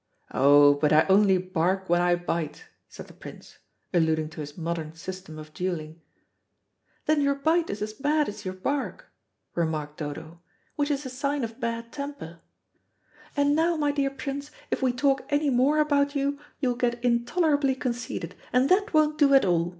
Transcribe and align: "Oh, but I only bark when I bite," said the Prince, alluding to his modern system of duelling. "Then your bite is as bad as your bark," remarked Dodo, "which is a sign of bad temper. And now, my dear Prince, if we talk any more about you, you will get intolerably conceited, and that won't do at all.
"Oh, 0.33 0.73
but 0.73 0.91
I 0.91 1.05
only 1.09 1.37
bark 1.37 1.87
when 1.87 2.01
I 2.01 2.15
bite," 2.15 2.65
said 2.89 3.05
the 3.05 3.13
Prince, 3.13 3.59
alluding 3.93 4.29
to 4.29 4.41
his 4.41 4.57
modern 4.57 4.95
system 4.95 5.37
of 5.37 5.53
duelling. 5.53 6.01
"Then 7.05 7.21
your 7.21 7.35
bite 7.35 7.69
is 7.69 7.83
as 7.83 7.93
bad 7.93 8.27
as 8.27 8.43
your 8.43 8.55
bark," 8.55 9.11
remarked 9.53 9.97
Dodo, 9.97 10.41
"which 10.75 10.89
is 10.89 11.05
a 11.05 11.09
sign 11.11 11.43
of 11.43 11.59
bad 11.59 11.91
temper. 11.91 12.39
And 13.37 13.55
now, 13.55 13.75
my 13.75 13.91
dear 13.91 14.09
Prince, 14.09 14.49
if 14.71 14.81
we 14.81 14.91
talk 14.91 15.21
any 15.29 15.51
more 15.51 15.77
about 15.77 16.15
you, 16.15 16.39
you 16.59 16.69
will 16.69 16.77
get 16.77 17.05
intolerably 17.05 17.75
conceited, 17.75 18.33
and 18.51 18.69
that 18.69 18.95
won't 18.95 19.19
do 19.19 19.35
at 19.35 19.45
all. 19.45 19.69